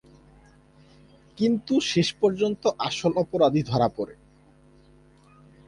কিন্তু 1.37 1.73
শেষ 1.81 2.07
পর্যন্ত 2.13 2.63
আসল 2.79 3.11
অপরাধী 3.17 3.61
ধরা 3.63 3.87
পড়ে। 3.97 4.15